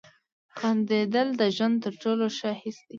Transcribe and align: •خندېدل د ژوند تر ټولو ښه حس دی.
•خندېدل 0.57 1.27
د 1.39 1.41
ژوند 1.55 1.75
تر 1.83 1.93
ټولو 2.03 2.25
ښه 2.37 2.51
حس 2.61 2.77
دی. 2.85 2.89